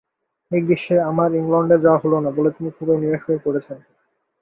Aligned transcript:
এই 0.51 0.61
গ্রীষ্মে 0.61 0.97
আমার 1.09 1.29
ইংলণ্ডে 1.35 1.77
যাওয়া 1.83 2.01
হল 2.03 2.13
না 2.23 2.29
বলে 2.37 2.49
তিনি 2.55 2.69
খুবই 2.77 2.95
নিরাশ 3.01 3.21
হয়ে 3.27 3.43
পড়েছেন। 3.45 3.77